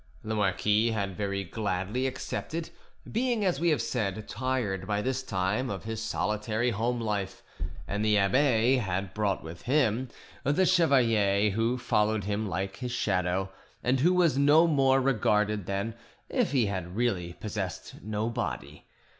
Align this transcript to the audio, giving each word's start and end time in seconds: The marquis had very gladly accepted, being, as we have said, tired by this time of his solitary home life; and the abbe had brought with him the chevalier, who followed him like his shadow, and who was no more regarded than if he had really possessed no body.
The 0.23 0.33
marquis 0.33 0.89
had 0.93 1.15
very 1.15 1.43
gladly 1.43 2.07
accepted, 2.07 2.71
being, 3.11 3.45
as 3.45 3.59
we 3.59 3.69
have 3.69 3.83
said, 3.83 4.27
tired 4.27 4.87
by 4.87 5.03
this 5.03 5.21
time 5.21 5.69
of 5.69 5.83
his 5.83 6.01
solitary 6.01 6.71
home 6.71 6.99
life; 6.99 7.43
and 7.87 8.03
the 8.03 8.17
abbe 8.17 8.77
had 8.77 9.13
brought 9.13 9.43
with 9.43 9.61
him 9.61 10.09
the 10.43 10.65
chevalier, 10.65 11.51
who 11.51 11.77
followed 11.77 12.23
him 12.23 12.49
like 12.49 12.77
his 12.77 12.91
shadow, 12.91 13.51
and 13.83 13.99
who 13.99 14.15
was 14.15 14.39
no 14.39 14.65
more 14.65 14.99
regarded 14.99 15.67
than 15.67 15.93
if 16.29 16.51
he 16.51 16.65
had 16.65 16.95
really 16.95 17.33
possessed 17.33 18.01
no 18.01 18.27
body. 18.27 18.87